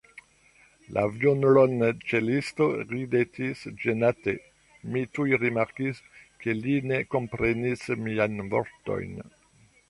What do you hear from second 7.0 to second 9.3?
komprenis miajn vortojn.